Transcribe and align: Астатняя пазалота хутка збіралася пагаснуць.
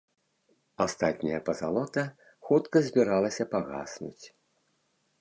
Астатняя 0.85 1.41
пазалота 1.51 2.05
хутка 2.49 2.77
збіралася 2.91 3.43
пагаснуць. 3.57 4.25